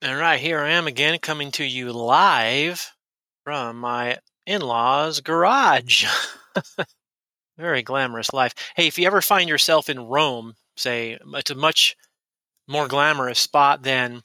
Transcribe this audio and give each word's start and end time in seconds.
All 0.00 0.14
right, 0.14 0.38
here 0.38 0.60
I 0.60 0.70
am 0.70 0.86
again 0.86 1.18
coming 1.18 1.50
to 1.52 1.64
you 1.64 1.92
live 1.92 2.92
from 3.42 3.78
my 3.78 4.18
in 4.46 4.60
law's 4.60 5.20
garage. 5.20 6.06
Very 7.58 7.82
glamorous 7.82 8.32
life. 8.32 8.54
Hey, 8.76 8.86
if 8.86 8.96
you 8.96 9.08
ever 9.08 9.20
find 9.20 9.48
yourself 9.48 9.88
in 9.88 9.98
Rome, 9.98 10.54
say, 10.76 11.18
it's 11.34 11.50
a 11.50 11.56
much 11.56 11.96
more 12.68 12.86
glamorous 12.86 13.40
spot 13.40 13.82
than, 13.82 14.22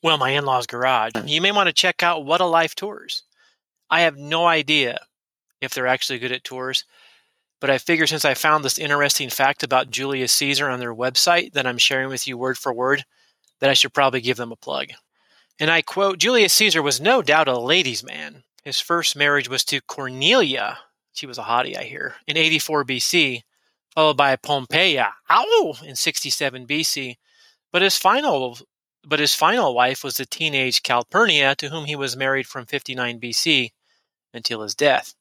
well, 0.00 0.16
my 0.16 0.30
in 0.30 0.44
law's 0.44 0.68
garage, 0.68 1.10
mm. 1.14 1.28
you 1.28 1.40
may 1.40 1.50
want 1.50 1.66
to 1.66 1.72
check 1.72 2.04
out 2.04 2.24
What 2.24 2.40
a 2.40 2.46
Life 2.46 2.76
Tours. 2.76 3.24
I 3.90 4.02
have 4.02 4.16
no 4.16 4.46
idea 4.46 5.00
if 5.60 5.74
they're 5.74 5.88
actually 5.88 6.20
good 6.20 6.30
at 6.30 6.44
tours, 6.44 6.84
but 7.60 7.68
I 7.68 7.78
figure 7.78 8.06
since 8.06 8.24
I 8.24 8.34
found 8.34 8.64
this 8.64 8.78
interesting 8.78 9.28
fact 9.28 9.64
about 9.64 9.90
Julius 9.90 10.30
Caesar 10.34 10.68
on 10.68 10.78
their 10.78 10.94
website 10.94 11.54
that 11.54 11.66
I'm 11.66 11.78
sharing 11.78 12.10
with 12.10 12.28
you 12.28 12.38
word 12.38 12.56
for 12.56 12.72
word, 12.72 13.04
that 13.62 13.70
I 13.70 13.74
should 13.74 13.94
probably 13.94 14.20
give 14.20 14.38
them 14.38 14.50
a 14.50 14.56
plug. 14.56 14.88
And 15.60 15.70
I 15.70 15.82
quote 15.82 16.18
Julius 16.18 16.52
Caesar 16.54 16.82
was 16.82 17.00
no 17.00 17.22
doubt 17.22 17.46
a 17.46 17.56
ladies' 17.56 18.02
man. 18.02 18.42
His 18.64 18.80
first 18.80 19.14
marriage 19.14 19.48
was 19.48 19.64
to 19.66 19.80
Cornelia. 19.80 20.80
She 21.12 21.26
was 21.26 21.38
a 21.38 21.44
hottie, 21.44 21.78
I 21.78 21.84
hear, 21.84 22.16
in 22.26 22.36
84 22.36 22.84
BC, 22.84 23.42
followed 23.94 24.16
by 24.16 24.34
Pompeia, 24.34 25.12
ow, 25.30 25.74
in 25.84 25.94
67 25.94 26.66
BC. 26.66 27.18
But 27.70 27.82
his 27.82 27.96
final 27.96 28.58
but 29.04 29.20
his 29.20 29.36
final 29.36 29.74
wife 29.76 30.02
was 30.02 30.16
the 30.16 30.26
teenage 30.26 30.82
Calpurnia, 30.82 31.54
to 31.56 31.68
whom 31.68 31.84
he 31.84 31.94
was 31.94 32.16
married 32.16 32.48
from 32.48 32.66
59 32.66 33.20
BC 33.20 33.70
until 34.34 34.62
his 34.62 34.74
death. 34.74 35.14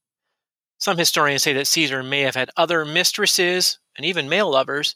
Some 0.80 0.98
historians 0.98 1.44
say 1.44 1.54
that 1.54 1.68
Caesar 1.68 2.02
may 2.02 2.22
have 2.22 2.36
had 2.36 2.50
other 2.58 2.86
mistresses 2.86 3.78
and 3.96 4.04
even 4.04 4.28
male 4.28 4.50
lovers, 4.50 4.96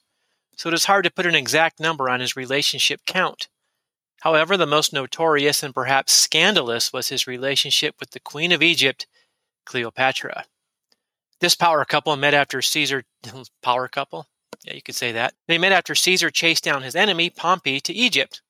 so 0.55 0.69
it 0.69 0.73
is 0.73 0.85
hard 0.85 1.03
to 1.05 1.11
put 1.11 1.25
an 1.25 1.35
exact 1.35 1.79
number 1.79 2.09
on 2.09 2.19
his 2.19 2.35
relationship 2.35 3.01
count. 3.05 3.47
However, 4.21 4.57
the 4.57 4.65
most 4.65 4.93
notorious 4.93 5.61
and 5.61 5.73
perhaps 5.73 6.13
scandalous 6.13 6.91
was 6.91 7.09
his 7.09 7.27
relationship 7.27 7.95
with 7.99 8.11
the 8.11 8.19
Queen 8.19 8.51
of 8.51 8.63
Egypt, 8.63 9.07
Cleopatra. 9.65 10.45
This 11.41 11.55
power 11.55 11.83
couple 11.85 12.15
met 12.15 12.33
after 12.33 12.61
Caesar 12.61 13.03
power 13.61 13.87
couple? 13.87 14.27
Yeah, 14.63 14.73
you 14.73 14.81
could 14.81 14.95
say 14.95 15.11
that. 15.11 15.33
They 15.47 15.57
met 15.57 15.73
after 15.73 15.93
Caesar 15.93 16.31
chased 16.31 16.63
down 16.63 16.81
his 16.81 16.95
enemy 16.95 17.29
Pompey 17.29 17.79
to 17.81 17.93
Egypt. 17.93 18.41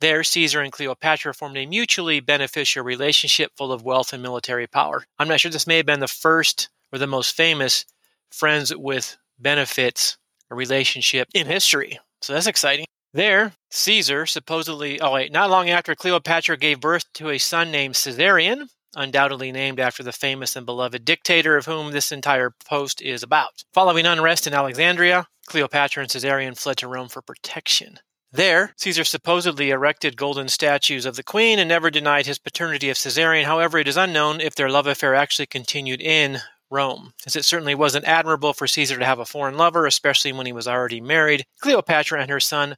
There, 0.00 0.24
Caesar 0.24 0.62
and 0.62 0.72
Cleopatra 0.72 1.34
formed 1.34 1.58
a 1.58 1.66
mutually 1.66 2.20
beneficial 2.20 2.82
relationship 2.82 3.52
full 3.56 3.72
of 3.72 3.82
wealth 3.82 4.14
and 4.14 4.22
military 4.22 4.66
power. 4.66 5.04
I'm 5.18 5.28
not 5.28 5.40
sure 5.40 5.50
this 5.50 5.66
may 5.66 5.76
have 5.76 5.86
been 5.86 6.00
the 6.00 6.08
first 6.08 6.70
or 6.90 6.98
the 6.98 7.06
most 7.06 7.36
famous 7.36 7.84
friends 8.30 8.74
with 8.74 9.18
benefits 9.38 10.16
relationship 10.54 11.28
in 11.34 11.46
history. 11.46 11.98
So 12.22 12.32
that's 12.32 12.46
exciting. 12.46 12.86
There, 13.12 13.52
Caesar 13.70 14.26
supposedly, 14.26 15.00
oh 15.00 15.12
wait, 15.12 15.32
not 15.32 15.50
long 15.50 15.68
after 15.68 15.94
Cleopatra 15.94 16.56
gave 16.56 16.80
birth 16.80 17.04
to 17.14 17.30
a 17.30 17.38
son 17.38 17.70
named 17.70 17.94
Caesarion, 17.96 18.68
undoubtedly 18.94 19.50
named 19.50 19.80
after 19.80 20.02
the 20.02 20.12
famous 20.12 20.54
and 20.54 20.64
beloved 20.64 21.04
dictator 21.04 21.56
of 21.56 21.66
whom 21.66 21.90
this 21.90 22.12
entire 22.12 22.52
post 22.64 23.02
is 23.02 23.22
about. 23.22 23.64
Following 23.72 24.06
unrest 24.06 24.46
in 24.46 24.54
Alexandria, 24.54 25.26
Cleopatra 25.46 26.04
and 26.04 26.10
Caesarion 26.10 26.56
fled 26.56 26.76
to 26.78 26.88
Rome 26.88 27.08
for 27.08 27.22
protection. 27.22 27.98
There, 28.32 28.74
Caesar 28.76 29.02
supposedly 29.02 29.70
erected 29.70 30.16
golden 30.16 30.48
statues 30.48 31.04
of 31.04 31.16
the 31.16 31.24
queen 31.24 31.58
and 31.58 31.68
never 31.68 31.90
denied 31.90 32.26
his 32.26 32.38
paternity 32.38 32.88
of 32.88 32.96
Caesarion. 32.96 33.44
However, 33.44 33.78
it 33.78 33.88
is 33.88 33.96
unknown 33.96 34.40
if 34.40 34.54
their 34.54 34.70
love 34.70 34.86
affair 34.86 35.16
actually 35.16 35.46
continued 35.46 36.00
in 36.00 36.38
Rome, 36.70 37.12
as 37.26 37.36
it 37.36 37.44
certainly 37.44 37.74
wasn't 37.74 38.04
admirable 38.06 38.52
for 38.52 38.66
Caesar 38.66 38.98
to 38.98 39.04
have 39.04 39.18
a 39.18 39.24
foreign 39.24 39.56
lover, 39.56 39.86
especially 39.86 40.32
when 40.32 40.46
he 40.46 40.52
was 40.52 40.68
already 40.68 41.00
married. 41.00 41.44
Cleopatra 41.60 42.20
and 42.20 42.30
her 42.30 42.40
son 42.40 42.76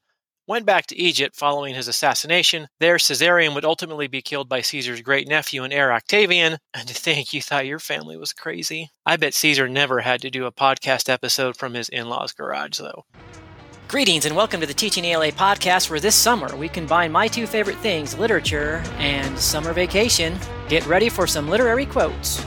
went 0.48 0.66
back 0.66 0.86
to 0.86 0.98
Egypt 0.98 1.36
following 1.36 1.74
his 1.74 1.88
assassination. 1.88 2.68
There, 2.80 2.96
Caesarion 2.96 3.54
would 3.54 3.64
ultimately 3.64 4.08
be 4.08 4.22
killed 4.22 4.48
by 4.48 4.60
Caesar's 4.60 5.00
great 5.00 5.28
nephew 5.28 5.62
and 5.62 5.72
heir 5.72 5.92
Octavian. 5.92 6.58
And 6.74 6.88
to 6.88 6.94
think 6.94 7.32
you 7.32 7.42
thought 7.42 7.66
your 7.66 7.78
family 7.78 8.16
was 8.16 8.32
crazy. 8.32 8.90
I 9.04 9.16
bet 9.16 9.34
Caesar 9.34 9.68
never 9.68 10.00
had 10.00 10.22
to 10.22 10.30
do 10.30 10.46
a 10.46 10.52
podcast 10.52 11.08
episode 11.10 11.56
from 11.56 11.74
his 11.74 11.90
in 11.90 12.08
law's 12.08 12.32
garage, 12.32 12.78
though. 12.78 13.04
Greetings 13.88 14.24
and 14.24 14.34
welcome 14.34 14.60
to 14.62 14.66
the 14.66 14.72
Teaching 14.72 15.04
ELA 15.04 15.32
podcast, 15.32 15.90
where 15.90 16.00
this 16.00 16.14
summer 16.14 16.56
we 16.56 16.68
combine 16.68 17.12
my 17.12 17.28
two 17.28 17.46
favorite 17.46 17.76
things, 17.78 18.16
literature 18.16 18.82
and 18.96 19.38
summer 19.38 19.74
vacation. 19.74 20.38
Get 20.68 20.86
ready 20.86 21.10
for 21.10 21.26
some 21.26 21.50
literary 21.50 21.84
quotes. 21.84 22.42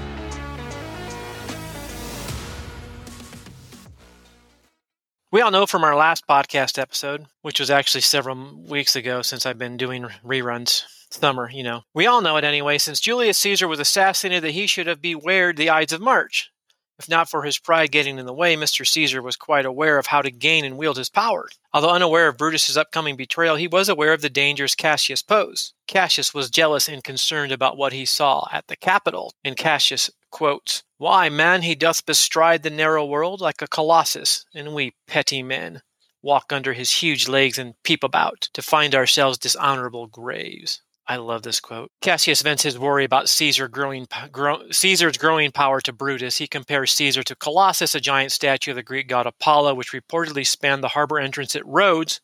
We 5.36 5.42
all 5.42 5.52
know 5.52 5.66
from 5.66 5.84
our 5.84 5.98
last 5.98 6.26
podcast 6.30 6.80
episode, 6.80 7.26
which 7.42 7.60
was 7.60 7.70
actually 7.70 8.00
several 8.00 8.56
weeks 8.70 8.96
ago 8.96 9.22
since 9.22 9.46
I've 9.46 9.58
been 9.58 9.76
doing 9.76 10.06
reruns 10.24 10.84
summer, 11.12 11.50
you 11.52 11.62
know. 11.62 11.82
We 11.94 12.08
all 12.08 12.22
know 12.22 12.38
it 12.38 12.46
anyway, 12.46 12.78
since 12.78 13.02
Julius 13.02 13.38
Caesar 13.40 13.68
was 13.68 13.82
assassinated, 13.82 14.46
that 14.46 14.52
he 14.52 14.66
should 14.66 14.88
have 14.88 15.02
bewared 15.02 15.58
the 15.58 15.70
Ides 15.70 15.92
of 15.92 16.00
March. 16.00 16.54
If 16.98 17.10
not 17.10 17.30
for 17.30 17.44
his 17.44 17.60
pride 17.60 17.92
getting 17.92 18.18
in 18.18 18.26
the 18.26 18.34
way, 18.34 18.56
Mr. 18.56 18.88
Caesar 18.88 19.22
was 19.22 19.36
quite 19.36 19.66
aware 19.66 19.98
of 19.98 20.08
how 20.08 20.22
to 20.22 20.32
gain 20.32 20.64
and 20.64 20.78
wield 20.78 20.98
his 20.98 21.10
power. 21.10 21.50
Although 21.74 21.90
unaware 21.90 22.30
of 22.30 22.38
Brutus's 22.38 22.78
upcoming 22.78 23.18
betrayal, 23.18 23.58
he 23.58 23.68
was 23.68 23.90
aware 23.90 24.14
of 24.14 24.22
the 24.22 24.30
dangers 24.30 24.76
Cassius 24.76 25.22
posed. 25.22 25.74
Cassius 25.88 26.34
was 26.34 26.50
jealous 26.50 26.88
and 26.88 27.04
concerned 27.04 27.52
about 27.52 27.76
what 27.76 27.92
he 27.92 28.06
saw 28.06 28.48
at 28.52 28.68
the 28.68 28.78
Capitol, 28.78 29.34
and 29.44 29.58
Cassius 29.58 30.10
quotes, 30.32 30.84
Why, 30.98 31.28
man, 31.28 31.64
he 31.64 31.76
doth 31.76 32.06
bestride 32.06 32.64
the 32.64 32.70
narrow 32.70 33.06
world 33.06 33.42
like 33.42 33.62
a 33.62 33.68
colossus, 33.68 34.46
and 34.56 34.74
we 34.74 34.96
petty 35.06 35.44
men 35.44 35.82
walk 36.22 36.52
under 36.52 36.74
his 36.74 36.92
huge 36.92 37.28
legs 37.28 37.60
and 37.60 37.76
peep 37.84 38.04
about 38.04 38.50
to 38.54 38.62
find 38.62 38.96
ourselves 38.96 39.38
dishonorable 39.38 40.08
graves. 40.08 40.82
I 41.08 41.18
love 41.18 41.44
this 41.44 41.60
quote. 41.60 41.92
Cassius 42.02 42.42
vents 42.42 42.64
his 42.64 42.80
worry 42.80 43.04
about 43.04 43.30
Caesar 43.30 43.68
growing, 43.68 44.08
grow, 44.32 44.72
Caesar's 44.72 45.18
growing 45.18 45.52
power 45.52 45.80
to 45.82 45.94
Brutus. 45.94 46.38
He 46.38 46.48
compares 46.48 46.94
Caesar 46.94 47.22
to 47.24 47.36
Colossus, 47.36 47.94
a 47.94 48.00
giant 48.00 48.32
statue 48.32 48.72
of 48.72 48.76
the 48.76 48.84
Greek 48.84 49.08
god 49.08 49.28
Apollo, 49.28 49.76
which 49.76 49.92
reportedly 49.92 50.46
spanned 50.46 50.84
the 50.84 50.90
harbor 50.90 51.20
entrance 51.20 51.56
at 51.56 51.66
Rhodes 51.66 52.22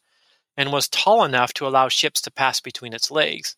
and 0.58 0.72
was 0.72 0.90
tall 0.90 1.24
enough 1.24 1.53
to 1.53 1.68
allow 1.68 1.90
ships 1.90 2.22
to 2.22 2.31
pass 2.31 2.59
between 2.59 2.94
its 2.94 3.12
legs. 3.12 3.56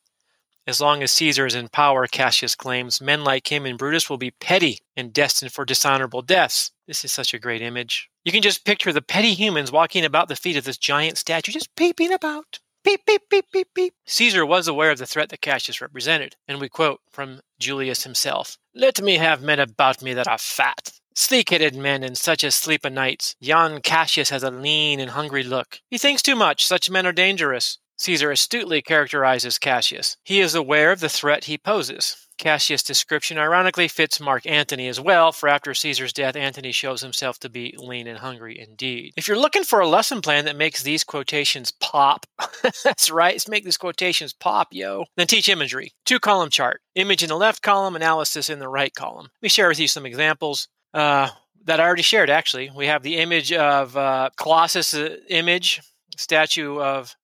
As 0.65 0.79
long 0.79 1.03
as 1.03 1.11
Caesar 1.13 1.45
is 1.45 1.55
in 1.55 1.67
power, 1.67 2.07
Cassius 2.07 2.55
claims, 2.55 3.01
men 3.01 3.23
like 3.23 3.51
him 3.51 3.65
and 3.65 3.77
Brutus 3.77 4.09
will 4.09 4.17
be 4.17 4.31
petty 4.31 4.79
and 4.95 5.11
destined 5.11 5.51
for 5.51 5.65
dishonorable 5.65 6.21
deaths. 6.21 6.71
This 6.87 7.03
is 7.03 7.11
such 7.11 7.33
a 7.33 7.39
great 7.39 7.61
image. 7.61 8.09
You 8.23 8.31
can 8.31 8.41
just 8.41 8.63
picture 8.63 8.93
the 8.93 9.01
petty 9.01 9.33
humans 9.33 9.71
walking 9.71 10.05
about 10.05 10.29
the 10.29 10.37
feet 10.37 10.55
of 10.55 10.63
this 10.63 10.77
giant 10.77 11.17
statue, 11.17 11.51
just 11.51 11.75
peeping 11.75 12.13
about. 12.13 12.59
Beep, 12.83 13.05
beep, 13.05 13.21
beep, 13.29 13.45
beep, 13.53 13.67
beep. 13.73 13.93
Caesar 14.05 14.45
was 14.45 14.67
aware 14.67 14.91
of 14.91 14.97
the 14.97 15.05
threat 15.05 15.29
that 15.29 15.39
Cassius 15.41 15.79
represented, 15.79 16.35
and 16.49 16.59
we 16.59 16.67
quote 16.67 16.99
from 17.09 17.39
Julius 17.57 18.03
himself 18.03 18.57
Let 18.75 19.01
me 19.01 19.17
have 19.17 19.41
men 19.41 19.59
about 19.59 20.01
me 20.01 20.13
that 20.13 20.27
are 20.27 20.37
fat, 20.37 20.91
sleek 21.15 21.49
headed 21.49 21.75
men, 21.75 22.03
and 22.03 22.17
such 22.17 22.43
as 22.43 22.55
sleep 22.55 22.85
o' 22.85 22.89
nights. 22.89 23.37
Yon 23.39 23.79
Cassius 23.81 24.31
has 24.31 24.43
a 24.43 24.51
lean 24.51 24.99
and 24.99 25.11
hungry 25.11 25.43
look. 25.43 25.79
He 25.89 25.97
thinks 25.97 26.21
too 26.21 26.35
much. 26.35 26.65
Such 26.65 26.89
men 26.89 27.07
are 27.07 27.13
dangerous. 27.13 27.77
Caesar 28.03 28.31
astutely 28.31 28.81
characterizes 28.81 29.57
Cassius. 29.57 30.17
He 30.25 30.41
is 30.41 30.55
aware 30.55 30.91
of 30.91 30.99
the 30.99 31.07
threat 31.07 31.45
he 31.45 31.57
poses. 31.57 32.17
Cassius' 32.37 32.83
description 32.83 33.37
ironically 33.37 33.87
fits 33.87 34.19
Mark 34.19 34.45
Antony 34.45 34.89
as 34.89 34.99
well, 34.99 35.31
for 35.31 35.47
after 35.47 35.73
Caesar's 35.73 36.11
death, 36.11 36.35
Antony 36.35 36.73
shows 36.73 36.99
himself 36.99 37.39
to 37.39 37.49
be 37.49 37.73
lean 37.77 38.07
and 38.07 38.19
hungry 38.19 38.59
indeed. 38.59 39.13
If 39.15 39.29
you're 39.29 39.39
looking 39.39 39.63
for 39.63 39.79
a 39.79 39.87
lesson 39.87 40.21
plan 40.21 40.43
that 40.43 40.57
makes 40.57 40.83
these 40.83 41.05
quotations 41.05 41.71
pop, 41.71 42.25
that's 42.83 43.09
right, 43.09 43.35
let's 43.35 43.47
make 43.47 43.63
these 43.63 43.77
quotations 43.77 44.33
pop, 44.33 44.67
yo, 44.71 45.05
then 45.15 45.27
teach 45.27 45.47
imagery. 45.47 45.93
Two 46.05 46.19
column 46.19 46.49
chart. 46.49 46.81
Image 46.95 47.23
in 47.23 47.29
the 47.29 47.37
left 47.37 47.61
column, 47.61 47.95
analysis 47.95 48.49
in 48.49 48.59
the 48.59 48.67
right 48.67 48.93
column. 48.93 49.27
Let 49.37 49.43
me 49.43 49.49
share 49.49 49.69
with 49.69 49.79
you 49.79 49.87
some 49.87 50.05
examples. 50.05 50.67
Uh, 50.93 51.29
that 51.63 51.79
I 51.79 51.85
already 51.85 52.01
shared, 52.01 52.29
actually. 52.29 52.69
We 52.75 52.87
have 52.87 53.03
the 53.03 53.19
image 53.19 53.53
of 53.53 53.95
uh, 53.95 54.31
Colossus' 54.35 54.93
image, 55.29 55.79
statue 56.17 56.81
of 56.81 57.15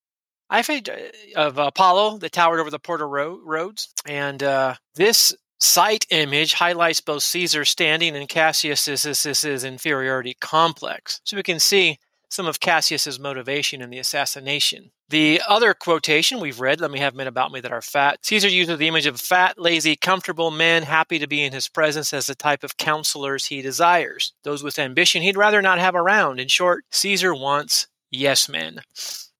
I 0.50 0.62
uh, 0.90 1.40
of 1.40 1.58
Apollo 1.58 2.20
that 2.20 2.32
towered 2.32 2.60
over 2.60 2.72
the 2.72 2.80
Port 2.80 3.02
of 3.02 3.10
Rhodes, 3.10 3.94
and 4.06 4.42
uh, 4.42 4.76
this 4.96 5.36
site 5.60 6.06
image 6.10 6.54
highlights 6.54 7.02
both 7.02 7.24
Caesar's 7.24 7.70
standing 7.70 8.16
and 8.16 8.30
Cassius's 8.30 9.64
inferiority 9.64 10.36
complex. 10.40 11.22
So 11.26 11.38
we 11.38 11.44
can 11.44 11.60
see 11.60 12.00
some 12.30 12.46
of 12.46 12.60
Cassius's 12.60 13.20
motivation 13.20 13.82
in 13.82 13.90
the 13.90 13.98
assassination. 13.98 14.92
The 15.10 15.42
other 15.48 15.74
quotation 15.74 16.40
we've 16.40 16.60
read, 16.60 16.80
let 16.80 16.92
me 16.92 17.00
have 17.00 17.16
men 17.16 17.26
about 17.26 17.52
me 17.52 17.60
that 17.62 17.72
are 17.72 17.82
fat. 17.82 18.20
Caesar 18.22 18.48
uses 18.48 18.78
the 18.78 18.88
image 18.88 19.08
of 19.08 19.20
fat, 19.20 19.58
lazy, 19.58 19.96
comfortable 19.96 20.52
men 20.52 20.84
happy 20.84 21.18
to 21.18 21.28
be 21.28 21.44
in 21.44 21.52
his 21.52 21.68
presence 21.68 22.14
as 22.14 22.28
the 22.28 22.36
type 22.36 22.64
of 22.64 22.78
counselors 22.78 23.48
he 23.48 23.64
desires. 23.64 24.34
Those 24.44 24.62
with 24.62 24.78
ambition 24.78 25.24
he'd 25.24 25.38
rather 25.38 25.64
not 25.64 25.80
have 25.80 25.96
around. 25.96 26.40
In 26.40 26.48
short, 26.48 26.86
Caesar 26.92 27.34
wants 27.34 27.88
yes 28.12 28.48
men. 28.48 28.82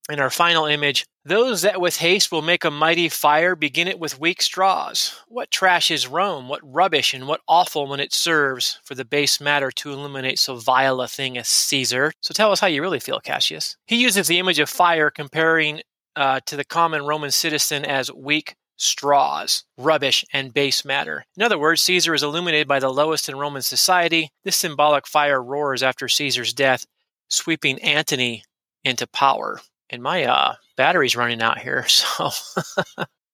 In 0.10 0.20
our 0.20 0.32
final 0.32 0.66
image, 0.66 1.06
those 1.24 1.62
that 1.62 1.80
with 1.80 1.98
haste 1.98 2.32
will 2.32 2.42
make 2.42 2.66
a 2.66 2.72
mighty 2.72 3.10
fire 3.10 3.56
begin 3.56 3.88
it 3.88 4.00
with 4.00 4.20
weak 4.20 4.42
straws. 4.42 5.16
What 5.28 5.52
trash 5.52 5.92
is 5.92 6.08
Rome, 6.08 6.50
what 6.50 6.62
rubbish, 6.64 7.14
and 7.14 7.28
what 7.28 7.42
offal 7.48 7.86
when 7.86 8.00
it 8.00 8.12
serves 8.12 8.80
for 8.84 8.96
the 8.96 9.06
base 9.06 9.40
matter 9.40 9.70
to 9.70 9.92
illuminate 9.92 10.40
so 10.40 10.56
vile 10.56 11.00
a 11.00 11.08
thing 11.08 11.38
as 11.38 11.48
Caesar. 11.48 12.12
So 12.24 12.34
tell 12.34 12.52
us 12.52 12.60
how 12.60 12.66
you 12.66 12.82
really 12.82 13.00
feel, 13.00 13.20
Cassius. 13.20 13.78
He 13.86 13.98
uses 13.98 14.26
the 14.26 14.40
image 14.40 14.58
of 14.58 14.68
fire 14.68 15.12
comparing 15.12 15.82
uh, 16.16 16.40
to 16.48 16.56
the 16.56 16.66
common 16.66 17.06
Roman 17.06 17.30
citizen 17.30 17.86
as 17.86 18.12
weak 18.12 18.56
straws, 18.78 19.64
rubbish, 19.78 20.26
and 20.34 20.56
base 20.56 20.84
matter. 20.84 21.24
In 21.38 21.44
other 21.44 21.60
words, 21.60 21.84
Caesar 21.84 22.16
is 22.16 22.24
illuminated 22.24 22.68
by 22.68 22.80
the 22.80 22.92
lowest 22.92 23.30
in 23.30 23.38
Roman 23.38 23.62
society. 23.62 24.30
This 24.44 24.56
symbolic 24.56 25.06
fire 25.06 25.44
roars 25.44 25.84
after 25.84 26.08
Caesar's 26.08 26.52
death, 26.52 26.88
sweeping 27.30 27.80
Antony 27.84 28.44
into 28.84 29.06
power. 29.06 29.62
And 29.90 30.04
my 30.04 30.24
uh, 30.24 30.56
battery's 30.76 31.16
running 31.16 31.42
out 31.42 31.60
here, 31.60 31.88
so 31.88 32.30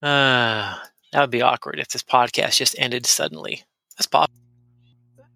uh, 0.01 0.77
that 1.11 1.21
would 1.21 1.31
be 1.31 1.41
awkward 1.41 1.79
if 1.79 1.89
this 1.89 2.03
podcast 2.03 2.57
just 2.57 2.75
ended 2.77 3.05
suddenly. 3.05 3.63
That's 3.97 4.07
pop. 4.07 4.31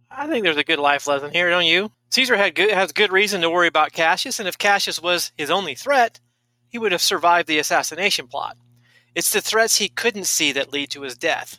I 0.09 0.27
think 0.27 0.43
there's 0.43 0.57
a 0.57 0.63
good 0.63 0.79
life 0.79 1.07
lesson 1.07 1.31
here, 1.31 1.49
don't 1.49 1.65
you? 1.65 1.91
Caesar 2.11 2.35
had 2.35 2.55
good, 2.55 2.71
has 2.71 2.91
good 2.91 3.11
reason 3.11 3.41
to 3.41 3.49
worry 3.49 3.67
about 3.67 3.93
Cassius, 3.93 4.39
and 4.39 4.47
if 4.47 4.57
Cassius 4.57 5.01
was 5.01 5.31
his 5.37 5.49
only 5.51 5.75
threat, 5.75 6.19
he 6.69 6.77
would 6.77 6.91
have 6.91 7.01
survived 7.01 7.47
the 7.47 7.59
assassination 7.59 8.27
plot. 8.27 8.57
It's 9.15 9.31
the 9.31 9.41
threats 9.41 9.77
he 9.77 9.89
couldn't 9.89 10.25
see 10.25 10.51
that 10.53 10.73
lead 10.73 10.91
to 10.91 11.01
his 11.01 11.17
death. 11.17 11.57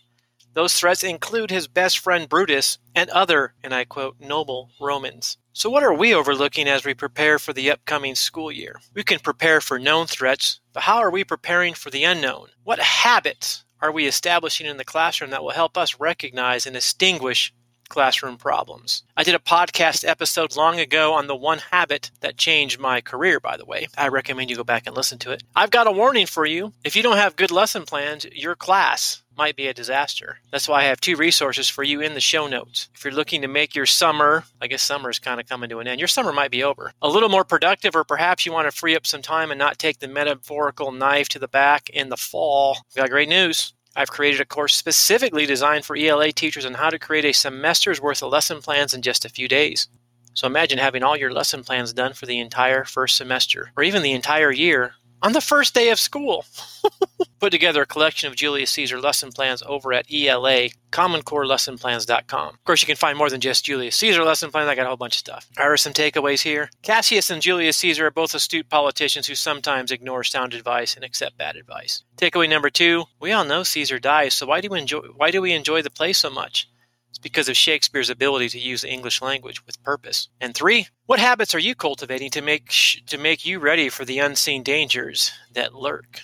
Those 0.53 0.75
threats 0.75 1.05
include 1.05 1.51
his 1.51 1.69
best 1.69 1.99
friend 1.99 2.29
Brutus 2.29 2.79
and 2.95 3.09
other, 3.11 3.55
and 3.63 3.73
I 3.75 3.85
quote, 3.85 4.17
noble 4.19 4.71
Romans. 4.81 5.39
So, 5.61 5.69
what 5.69 5.83
are 5.83 5.93
we 5.93 6.15
overlooking 6.15 6.69
as 6.69 6.87
we 6.87 6.95
prepare 6.95 7.39
for 7.39 7.53
the 7.53 7.71
upcoming 7.71 8.15
school 8.15 8.51
year? 8.51 8.81
We 8.95 9.05
can 9.05 9.19
prepare 9.19 9.61
for 9.61 9.79
known 9.79 10.07
threats, 10.07 10.59
but 10.73 10.85
how 10.85 10.97
are 10.97 11.11
we 11.11 11.23
preparing 11.23 11.75
for 11.75 11.91
the 11.91 12.03
unknown? 12.03 12.49
What 12.65 12.79
habits 12.79 13.67
are 13.83 13.93
we 13.93 14.07
establishing 14.07 14.67
in 14.67 14.79
the 14.79 14.87
classroom 14.87 15.29
that 15.33 15.43
will 15.43 15.51
help 15.51 15.77
us 15.77 16.01
recognize 16.01 16.65
and 16.65 16.73
distinguish 16.73 17.53
classroom 17.91 18.39
problems. 18.39 19.03
I 19.17 19.25
did 19.25 19.35
a 19.35 19.39
podcast 19.39 20.09
episode 20.09 20.57
long 20.57 20.81
ago 20.81 21.13
on 21.13 21.27
the 21.27 21.37
one 21.37 21.59
habit 21.59 22.11
that 22.21 22.39
changed 22.39 22.81
my 22.81 23.03
career, 23.03 23.39
by 23.39 23.59
the 23.59 23.67
way. 23.67 23.89
I 23.99 24.09
recommend 24.09 24.49
you 24.49 24.57
go 24.57 24.65
back 24.65 24.87
and 24.87 24.97
listen 24.97 25.19
to 25.19 25.33
it. 25.33 25.43
I've 25.55 25.71
got 25.71 25.89
a 25.89 25.93
warning 25.93 26.27
for 26.27 26.47
you. 26.47 26.73
If 26.85 26.97
you 26.97 27.03
don't 27.03 27.19
have 27.19 27.37
good 27.37 27.51
lesson 27.51 27.85
plans, 27.85 28.25
your 28.33 28.55
class 28.55 29.23
might 29.41 29.57
be 29.57 29.69
a 29.69 29.73
disaster. 29.73 30.37
That's 30.53 30.69
why 30.69 30.83
I 30.83 30.89
have 30.89 31.01
two 31.01 31.17
resources 31.17 31.67
for 31.67 31.83
you 31.83 32.03
in 32.03 32.13
the 32.13 32.21
show 32.21 32.47
notes. 32.47 32.91
If 32.95 33.03
you're 33.03 33.15
looking 33.15 33.41
to 33.41 33.49
make 33.49 33.75
your 33.75 33.87
summer, 33.87 34.45
I 34.61 34.67
guess 34.67 34.83
summer 34.83 35.09
is 35.09 35.19
kind 35.19 35.41
of 35.41 35.49
coming 35.49 35.71
to 35.71 35.79
an 35.79 35.89
end, 35.89 35.99
your 35.99 36.09
summer 36.09 36.31
might 36.31 36.51
be 36.51 36.63
over, 36.63 36.93
a 37.01 37.09
little 37.09 37.31
more 37.31 37.43
productive, 37.43 37.97
or 37.97 38.05
perhaps 38.05 38.45
you 38.45 38.53
want 38.53 38.71
to 38.71 38.79
free 38.79 38.95
up 38.95 39.07
some 39.07 39.23
time 39.23 39.51
and 39.51 39.59
not 39.59 39.79
take 39.79 39.99
the 39.99 40.09
metaphorical 40.09 40.93
knife 40.93 41.31
to 41.31 41.39
the 41.39 41.49
back 41.49 41.89
in 41.89 42.11
the 42.11 42.19
fall, 42.19 42.77
we 42.95 43.01
got 43.01 43.09
great 43.09 43.31
news. 43.31 43.73
I've 43.97 44.11
created 44.11 44.43
a 44.43 44.45
course 44.45 44.75
specifically 44.75 45.47
designed 45.47 45.87
for 45.87 45.97
ELA 45.97 46.33
teachers 46.33 46.67
on 46.67 46.75
how 46.75 46.91
to 46.91 46.99
create 46.99 47.25
a 47.25 47.33
semester's 47.33 47.99
worth 47.99 48.23
of 48.23 48.31
lesson 48.31 48.61
plans 48.61 48.93
in 48.93 49.01
just 49.01 49.25
a 49.25 49.31
few 49.31 49.49
days. 49.49 49.89
So 50.35 50.49
imagine 50.49 50.79
having 50.79 51.03
all 51.03 51.17
your 51.17 51.33
lesson 51.33 51.65
plans 51.65 51.95
done 51.95 52.13
for 52.13 52.27
the 52.27 52.41
entire 52.41 52.85
first 52.85 53.17
semester, 53.17 53.73
or 53.75 53.85
even 53.85 54.03
the 54.03 54.13
entire 54.13 54.53
year, 54.53 54.97
on 55.23 55.33
the 55.33 55.41
first 55.41 55.75
day 55.75 55.89
of 55.89 55.99
school. 55.99 56.45
Put 57.41 57.53
together 57.53 57.81
a 57.81 57.87
collection 57.87 58.29
of 58.29 58.37
Julius 58.37 58.71
Caesar 58.73 59.01
lesson 59.01 59.33
plans 59.33 59.63
over 59.65 59.95
at 59.95 60.13
ELA, 60.13 60.69
commoncorelessonplans.com. 60.93 62.49
Of 62.49 62.65
course, 62.65 62.83
you 62.83 62.87
can 62.87 62.97
find 62.97 63.17
more 63.17 63.31
than 63.31 63.41
just 63.41 63.65
Julius 63.65 63.97
Caesar 63.97 64.23
lesson 64.23 64.51
plans. 64.51 64.69
I 64.69 64.75
got 64.75 64.85
a 64.85 64.89
whole 64.89 64.99
bunch 64.99 65.15
of 65.15 65.21
stuff. 65.21 65.49
Here 65.57 65.73
are 65.73 65.79
some 65.79 65.95
takeaways 65.95 66.43
here. 66.43 66.69
Cassius 66.83 67.31
and 67.31 67.41
Julius 67.41 67.79
Caesar 67.79 68.09
are 68.09 68.11
both 68.11 68.35
astute 68.35 68.69
politicians 68.69 69.27
who 69.27 69.35
sometimes 69.35 69.91
ignore 69.91 70.23
sound 70.23 70.53
advice 70.53 70.95
and 70.95 71.03
accept 71.03 71.39
bad 71.39 71.57
advice. 71.57 72.05
Takeaway 72.19 72.47
number 72.47 72.69
two: 72.69 73.05
We 73.19 73.33
all 73.33 73.47
know 73.47 73.63
Caesar 73.63 73.99
dies, 73.99 74.35
so 74.35 74.45
why 74.45 74.61
do 74.61 74.69
we 74.69 74.79
enjoy? 74.79 75.01
Why 75.17 75.31
do 75.31 75.41
we 75.41 75.55
enjoy 75.55 75.81
the 75.81 75.89
play 75.89 76.13
so 76.13 76.29
much? 76.29 76.69
It's 77.09 77.19
because 77.19 77.49
of 77.49 77.57
Shakespeare's 77.57 78.11
ability 78.11 78.51
to 78.51 78.59
use 78.59 78.83
the 78.83 78.93
English 78.93 79.23
language 79.23 79.65
with 79.65 79.83
purpose. 79.83 80.29
And 80.43 80.55
three, 80.55 80.89
what 81.07 81.19
habits 81.19 81.55
are 81.55 81.59
you 81.59 81.75
cultivating 81.75 82.31
to 82.33 82.43
make 82.43 82.71
sh- 82.71 82.99
to 83.07 83.17
make 83.17 83.47
you 83.47 83.61
ready 83.61 83.89
for 83.89 84.05
the 84.05 84.19
unseen 84.19 84.63
dangers 84.63 85.33
that 85.55 85.75
lurk 85.75 86.21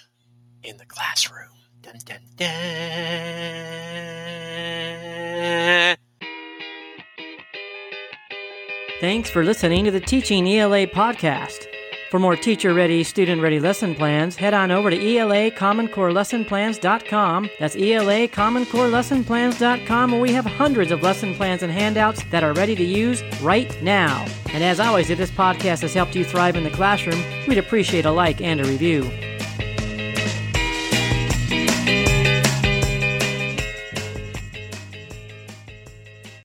in 0.67 0.77
the 0.79 0.87
classroom? 0.87 1.49
Dun, 1.83 1.95
dun, 2.05 2.19
dun. 2.37 2.47
Thanks 9.01 9.31
for 9.31 9.45
listening 9.45 9.85
to 9.85 9.91
the 9.91 10.01
Teaching 10.01 10.49
ELA 10.49 10.87
podcast. 10.87 11.67
For 12.11 12.21
more 12.21 12.37
teacher 12.37 12.73
ready, 12.73 13.03
student 13.03 13.43
ready 13.43 13.59
lesson 13.59 13.95
plans, 13.95 14.37
head 14.37 14.55
on 14.55 14.71
over 14.71 14.91
to 14.91 15.17
ELA 15.17 15.51
Common 15.51 15.89
Core 15.89 16.13
Lesson 16.13 16.45
Plans.com. 16.45 17.51
That's 17.59 17.77
ELA 17.77 18.29
Common 18.29 18.65
Core 18.65 18.89
Lesson 18.89 19.25
Plans.com, 19.25 20.13
where 20.13 20.21
we 20.21 20.33
have 20.33 20.47
hundreds 20.47 20.93
of 20.93 21.03
lesson 21.03 21.35
plans 21.35 21.63
and 21.63 21.73
handouts 21.73 22.23
that 22.31 22.45
are 22.45 22.55
ready 22.55 22.75
to 22.77 22.85
use 22.85 23.23
right 23.43 23.77
now. 23.83 24.25
And 24.53 24.63
as 24.63 24.81
always, 24.81 25.11
if 25.11 25.19
this 25.19 25.31
podcast 25.31 25.83
has 25.83 25.95
helped 25.95 26.15
you 26.15 26.25
thrive 26.25 26.57
in 26.57 26.65
the 26.65 26.71
classroom, 26.71 27.23
we'd 27.49 27.59
appreciate 27.59 28.07
a 28.07 28.13
like 28.13 28.41
and 28.41 28.61
a 28.61 28.65
review. 28.65 29.03